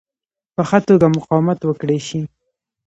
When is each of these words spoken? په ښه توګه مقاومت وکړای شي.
په 0.55 0.61
ښه 0.69 0.79
توګه 0.87 1.05
مقاومت 1.17 1.59
وکړای 1.63 1.99
شي. 2.07 2.21